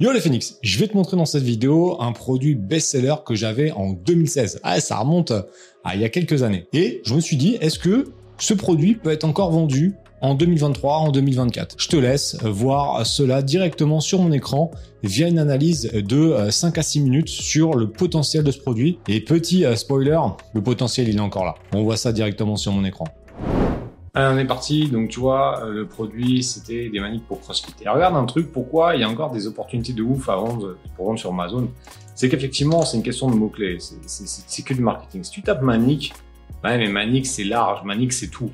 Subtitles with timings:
[0.00, 3.72] Yo les Phoenix, je vais te montrer dans cette vidéo un produit best-seller que j'avais
[3.72, 4.60] en 2016.
[4.62, 5.32] Ah, ça remonte
[5.82, 6.68] à il y a quelques années.
[6.72, 8.04] Et je me suis dit, est-ce que
[8.38, 13.42] ce produit peut être encore vendu en 2023, en 2024 Je te laisse voir cela
[13.42, 14.70] directement sur mon écran
[15.02, 19.00] via une analyse de 5 à 6 minutes sur le potentiel de ce produit.
[19.08, 20.20] Et petit spoiler,
[20.54, 21.56] le potentiel il est encore là.
[21.74, 23.06] On voit ça directement sur mon écran.
[24.18, 24.88] Allez, on est parti.
[24.88, 27.72] Donc, tu vois, euh, le produit, c'était des maniques pour CrossFit.
[27.82, 30.76] Et regarde un truc, pourquoi il y a encore des opportunités de ouf à vendre,
[30.96, 31.70] pour vendre sur Amazon?
[32.16, 33.78] C'est qu'effectivement, c'est une question de mots-clés.
[33.78, 35.22] C'est que du marketing.
[35.22, 36.12] Si tu tapes manique,
[36.64, 37.84] ouais, mais manique, c'est large.
[37.84, 38.50] Manique, c'est tout.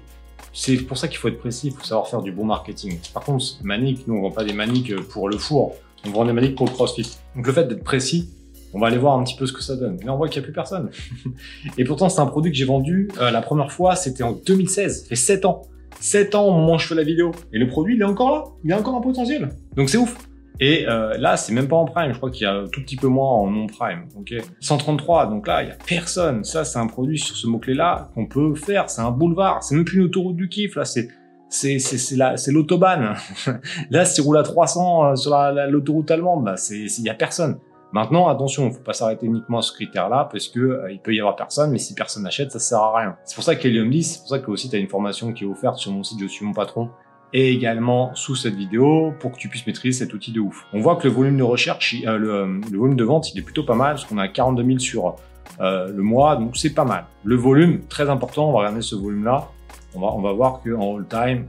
[0.52, 1.68] C'est pour ça qu'il faut être précis.
[1.68, 2.98] Il faut savoir faire du bon marketing.
[3.14, 5.76] Par contre, manique, nous, on vend pas des maniques pour le four.
[6.04, 7.16] On vend des maniques pour le CrossFit.
[7.34, 8.28] Donc, le fait d'être précis,
[8.74, 9.98] on va aller voir un petit peu ce que ça donne.
[10.02, 10.90] Mais on voit qu'il n'y a plus personne.
[11.78, 15.02] et pourtant, c'est un produit que j'ai vendu euh, la première fois, c'était en 2016.
[15.02, 15.62] Ça fait 7 ans.
[16.00, 17.30] 7 ans au moment où je fais la vidéo.
[17.52, 18.44] Et le produit, il est encore là.
[18.64, 19.50] Il a encore un potentiel.
[19.76, 20.16] Donc c'est ouf.
[20.60, 22.12] Et euh, là, c'est même pas en prime.
[22.12, 24.06] Je crois qu'il y a un tout petit peu moins en non prime.
[24.18, 24.34] Ok.
[24.60, 25.26] 133.
[25.26, 26.44] Donc là, il y a personne.
[26.44, 28.90] Ça, c'est un produit sur ce mot-clé là qu'on peut faire.
[28.90, 29.62] C'est un boulevard.
[29.62, 30.76] C'est même plus une autoroute du kiff.
[30.76, 31.08] Là, c'est
[31.48, 31.98] c'est c'est
[32.36, 33.14] c'est l'autobahn.
[33.90, 35.36] là, si tu roules à 300 euh, sur
[35.68, 37.58] l'autoroute allemande, là, c'est il y a personne.
[37.94, 41.20] Maintenant, attention, faut pas s'arrêter uniquement à ce critère-là parce que euh, il peut y
[41.20, 43.16] avoir personne, mais si personne n'achète, ça sert à rien.
[43.24, 45.44] C'est pour ça qu'Helium 10, c'est pour ça que aussi tu as une formation qui
[45.44, 46.90] est offerte sur mon site Je suis mon patron
[47.32, 50.66] et également sous cette vidéo pour que tu puisses maîtriser cet outil de ouf.
[50.72, 53.62] On voit que le volume de recherche, euh, le, volume de vente, il est plutôt
[53.62, 55.14] pas mal parce qu'on a 42 000 sur
[55.60, 57.04] euh, le mois, donc c'est pas mal.
[57.22, 59.46] Le volume, très important, on va regarder ce volume-là.
[59.94, 61.46] On va, on va voir qu'en all time,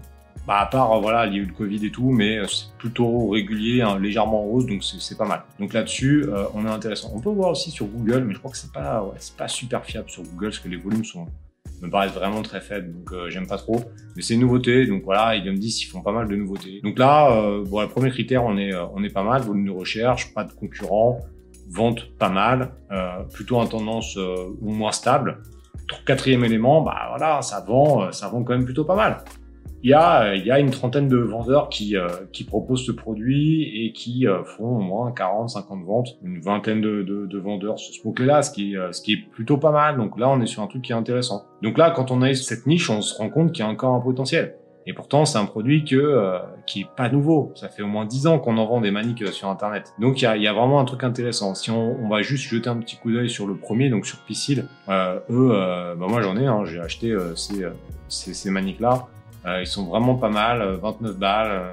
[0.47, 2.71] bah, à part, voilà, il y a eu le Covid et tout, mais euh, c'est
[2.77, 5.43] plutôt régulier, hein, légèrement en hausse, donc c'est pas mal.
[5.59, 7.11] Donc là-dessus, euh, on est intéressant.
[7.15, 9.83] On peut voir aussi sur Google, mais je crois que c'est pas, ouais, pas super
[9.83, 11.25] fiable sur Google, parce que les volumes sont,
[11.81, 13.81] me paraissent vraiment très faibles, donc euh, j'aime pas trop.
[14.15, 16.79] Mais c'est une nouveauté, donc voilà, ils me disent ils font pas mal de nouveautés.
[16.83, 19.71] Donc là, euh, bon, le premier critère, on est, on est pas mal, volume de
[19.71, 21.21] recherche, pas de concurrents,
[21.69, 22.71] vente pas mal,
[23.33, 25.41] plutôt en tendance ou moins stable.
[26.05, 29.23] Quatrième élément, bah voilà, ça vend, ça vend quand même plutôt pas mal
[29.85, 32.07] il y a, une trentaine de vendeurs qui, euh,
[32.47, 37.03] proposent ce produit et qui euh, font au moins 40, 50 ventes, une vingtaine de,
[37.03, 39.97] de, de vendeurs sur ce qui, euh, ce qui est plutôt pas mal.
[39.97, 41.45] Donc là, on est sur un truc qui est intéressant.
[41.61, 43.93] Donc là, quand on a cette niche, on se rend compte qu'il y a encore
[43.93, 44.55] un potentiel.
[44.87, 47.51] Et pourtant, c'est un produit que qui est pas nouveau.
[47.53, 49.93] Ça fait au moins 10 ans qu'on en vend des maniques sur Internet.
[49.99, 51.53] Donc il y a, vraiment un truc intéressant.
[51.55, 54.65] Si on, va juste jeter un petit coup d'œil sur le premier, donc sur Piscil,
[54.89, 55.49] eux,
[55.97, 57.15] bah moi j'en ai, hein, j'ai acheté
[58.07, 59.07] ces maniques-là.
[59.45, 61.71] Euh, ils sont vraiment pas mal, 29 euh, balles, euh,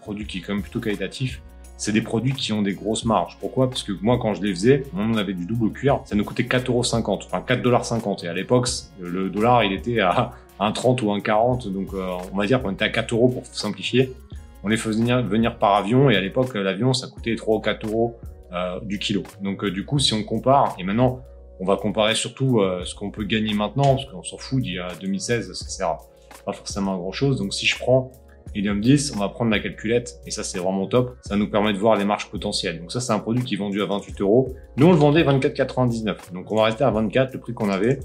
[0.00, 1.42] produit qui est quand même plutôt qualitatif.
[1.76, 3.36] C'est des produits qui ont des grosses marges.
[3.40, 3.68] Pourquoi?
[3.68, 6.42] Parce que moi, quand je les faisais, on avait du double cuir, ça nous coûtait
[6.42, 8.24] 4,50€, enfin 4,50$.
[8.24, 8.68] Et à l'époque,
[9.00, 12.90] le dollar, il était à 1,30 ou 1,40, donc on va dire qu'on était à
[12.90, 14.12] 4 euros pour simplifier.
[14.62, 17.86] On les faisait venir, par avion, et à l'époque, l'avion, ça coûtait 3 ou 4
[17.86, 18.18] euros
[18.82, 19.22] du kilo.
[19.42, 21.20] Donc du coup, si on compare, et maintenant,
[21.60, 24.78] on va comparer surtout ce qu'on peut gagner maintenant, parce qu'on s'en fout d'il y
[24.78, 25.96] a 2016, ça sert
[26.44, 27.38] pas forcément grand chose.
[27.38, 28.12] Donc si je prends
[28.54, 31.16] Helium 10, on va prendre la calculette et ça c'est vraiment top.
[31.22, 32.80] Ça nous permet de voir les marges potentielles.
[32.80, 34.54] Donc ça c'est un produit qui est vendu à 28 euros.
[34.76, 36.32] Nous on le vendait 24,99.
[36.32, 38.00] Donc on va rester à 24 le prix qu'on avait.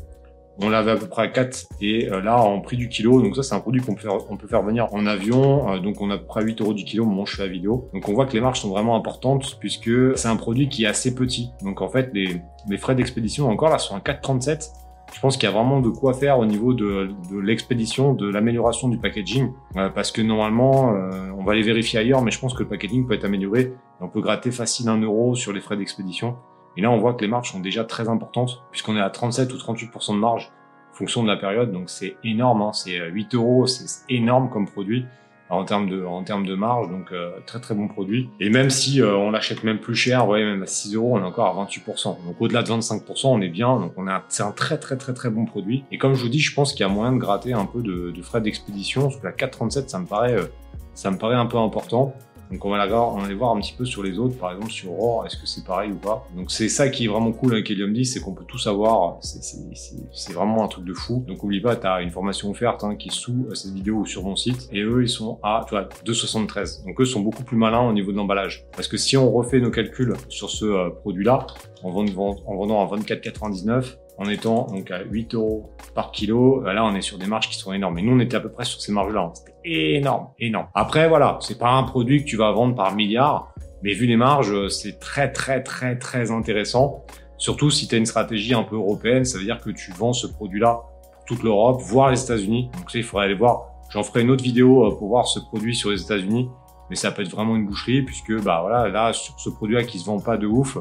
[0.61, 3.21] On l'avait à peu près à 4 et euh, là en prix du kilo.
[3.21, 5.73] Donc ça c'est un produit qu'on peut, on peut faire venir en avion.
[5.73, 7.35] Euh, donc on a à peu près 8 euros du kilo au moment où je
[7.35, 7.89] fais la vidéo.
[7.93, 10.87] Donc on voit que les marges sont vraiment importantes puisque c'est un produit qui est
[10.87, 11.49] assez petit.
[11.63, 14.84] Donc en fait les, les frais d'expédition encore là sont à 4,37
[15.15, 18.89] je pense qu'il y a vraiment de quoi faire au niveau de, l'expédition, de l'amélioration
[18.89, 22.53] du packaging, euh, parce que normalement, euh, on va les vérifier ailleurs, mais je pense
[22.53, 23.71] que le packaging peut être amélioré.
[24.01, 26.35] on peut gratter facile un euro sur les frais d'expédition.
[26.75, 29.53] Et là, on voit que les marges sont déjà très importantes, puisqu'on est à 37
[29.53, 30.51] ou 38% de marge,
[30.91, 31.71] en fonction de la période.
[31.71, 32.73] Donc c'est énorme, hein.
[32.73, 35.05] c'est 8 euros, c'est énorme comme produit
[35.49, 38.29] en termes de en termes de marge donc euh, très très bon produit.
[38.39, 41.19] Et même si euh, on l'achète même plus cher ouais même à 6 euros on
[41.19, 43.79] est encore à 28% donc au-delà de 25% on est bien.
[43.79, 45.83] Donc on a c'est un très très très très bon produit.
[45.91, 47.81] Et comme je vous dis je pense qu'il y a moyen de gratter un peu
[47.81, 49.03] de, de frais d'expédition.
[49.03, 50.45] Parce que la 437 ça me paraît euh,
[50.93, 52.15] ça me paraît un peu important
[52.51, 55.25] donc on va, aller voir un petit peu sur les autres, par exemple sur Aurore,
[55.25, 56.27] est-ce que c'est pareil ou pas.
[56.35, 59.17] Donc c'est ça qui est vraiment cool avec Helium 10, c'est qu'on peut tout savoir,
[59.21, 61.23] c'est vraiment un truc de fou.
[61.27, 63.97] Donc oublie pas, tu as une formation offerte hein, qui est sous euh, cette vidéo
[63.97, 66.85] ou sur mon site, et eux ils sont à tu vois, 2,73.
[66.85, 68.65] Donc eux sont beaucoup plus malins au niveau de l'emballage.
[68.75, 71.47] Parce que si on refait nos calculs sur ce euh, produit-là,
[71.83, 76.65] en vendant à 24,99, en étant donc à 8 euros par kilo.
[76.65, 77.97] Euh, là, on est sur des marges qui sont énormes.
[77.99, 79.31] Et nous, on était à peu près sur ces marges-là.
[79.33, 80.67] C'était énorme, énorme.
[80.73, 83.53] Après, voilà, c'est pas un produit que tu vas vendre par milliard,
[83.83, 87.05] mais vu les marges, c'est très, très, très, très intéressant.
[87.37, 90.13] Surtout si tu as une stratégie un peu européenne, ça veut dire que tu vends
[90.13, 90.81] ce produit-là
[91.13, 92.69] pour toute l'Europe, voire les États-Unis.
[92.77, 93.71] Donc ça, il faudrait aller voir.
[93.89, 96.49] J'en ferai une autre vidéo euh, pour voir ce produit sur les États-Unis.
[96.89, 99.99] mais ça peut être vraiment une boucherie puisque bah voilà, là sur ce produit-là qui
[99.99, 100.77] se vend pas de ouf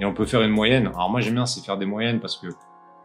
[0.00, 0.88] et on peut faire une moyenne.
[0.88, 2.48] Alors moi j'aime bien c'est faire des moyennes parce que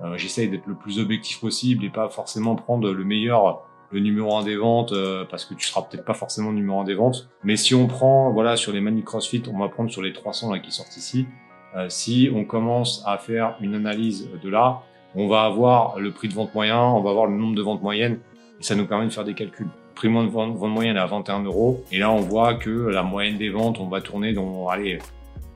[0.02, 4.36] euh, j'essaye d'être le plus objectif possible et pas forcément prendre le meilleur le numéro
[4.36, 7.30] 1 des ventes euh, parce que tu seras peut-être pas forcément numéro 1 des ventes.
[7.44, 10.52] Mais si on prend voilà sur les Mani CrossFit, on va prendre sur les 300
[10.54, 11.28] là qui sortent ici.
[11.76, 14.82] Euh, si on commence à faire une analyse de là,
[15.16, 17.82] on va avoir le prix de vente moyen, on va avoir le nombre de ventes
[17.82, 18.20] moyennes
[18.60, 19.70] et ça nous permet de faire des calculs.
[19.96, 23.38] Prix de vente, vente moyenne à 21 euros et là on voit que la moyenne
[23.38, 25.00] des ventes, on va tourner dans allez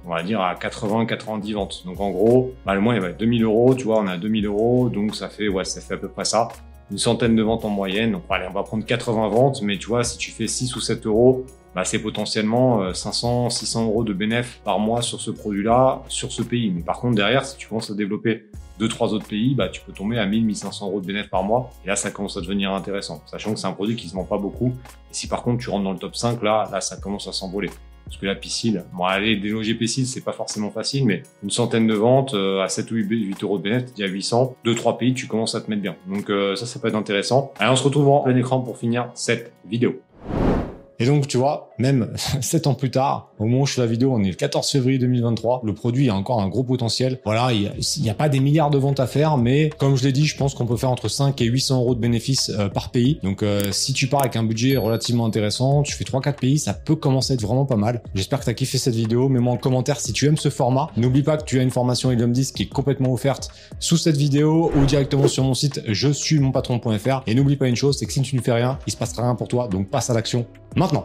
[0.06, 1.84] on va dire à 80-90 ventes.
[1.86, 4.46] Donc en gros, bah, le moyen va être 2000 euros, tu vois, on a 2000
[4.46, 6.50] euros, donc ça fait ouais, ça fait à peu près ça
[6.92, 8.12] une centaine de ventes en moyenne.
[8.12, 10.80] Donc, allez, on va prendre 80 ventes, mais tu vois, si tu fais 6 ou
[10.80, 15.31] 7 euros, bah, c'est potentiellement 500, euh, 600 euros de bénéfice par mois sur ce
[15.31, 16.72] produit-là, sur ce pays.
[16.72, 18.46] Mais par contre, derrière, si tu commences à développer
[18.80, 21.44] deux, trois autres pays, bah, tu peux tomber à 1000, 1500 euros de bénéfice par
[21.44, 21.72] mois.
[21.84, 24.24] Et là, ça commence à devenir intéressant, sachant que c'est un produit qui se vend
[24.24, 24.68] pas beaucoup.
[24.68, 27.34] Et si par contre, tu rentres dans le top 5, là, là, ça commence à
[27.34, 27.69] s'envoler.
[28.06, 31.88] Parce que la piscine, bon, aller déloger piscine, c'est pas forcément facile, mais une centaine
[31.88, 34.98] de ventes euh, à 7 ou 8 euros de bénéfice, il y a 800, 2-3
[34.98, 35.96] pays, tu commences à te mettre bien.
[36.07, 37.52] Donc euh, ça, ça peut être intéressant.
[37.60, 40.00] Allez, on se retrouve en plein écran pour finir cette vidéo.
[40.98, 42.10] Et donc, tu vois, même
[42.42, 44.69] 7 ans plus tard, au moment où je fais la vidéo, on est le 14
[44.69, 47.19] février 2023, le produit a encore un gros potentiel.
[47.25, 50.12] Voilà, il n'y a, pas des milliards de ventes à faire, mais comme je l'ai
[50.12, 52.92] dit, je pense qu'on peut faire entre 5 et 800 euros de bénéfices euh, par
[52.92, 53.19] pays.
[53.24, 56.74] Donc, euh, si tu pars avec un budget relativement intéressant, tu fais 3-4 pays, ça
[56.74, 58.01] peut commencer à être vraiment pas mal.
[58.13, 59.30] J'espère que tu as kiffé cette vidéo.
[59.30, 60.89] Mets-moi en commentaire si tu aimes ce format.
[60.98, 63.50] N'oublie pas que tu as une formation Helium 10 qui est complètement offerte
[63.80, 67.24] sous cette vidéo ou directement sur mon site je suis mon patron.fr.
[67.28, 69.24] Et n'oublie pas une chose, c'est que si tu ne fais rien, il se passera
[69.24, 69.68] rien pour toi.
[69.68, 70.45] Donc, passe à l'action
[70.75, 71.04] maintenant.